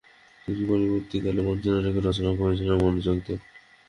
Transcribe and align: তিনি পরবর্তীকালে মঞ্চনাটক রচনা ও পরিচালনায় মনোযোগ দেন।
তিনি 0.41 0.63
পরবর্তীকালে 0.69 1.41
মঞ্চনাটক 1.41 1.95
রচনা 1.99 2.29
ও 2.31 2.39
পরিচালনায় 2.39 2.81
মনোযোগ 2.83 3.17
দেন। 3.25 3.39